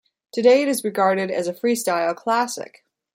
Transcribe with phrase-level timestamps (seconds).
[0.33, 2.83] Today, it is regarded as a freestyle classic.